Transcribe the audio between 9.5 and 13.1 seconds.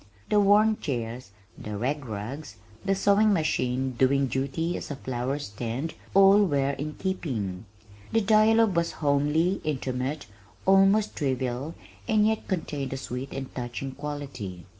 intimate, almost trivial and yet contained a